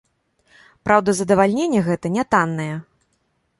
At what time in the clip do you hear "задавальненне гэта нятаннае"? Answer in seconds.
1.19-2.71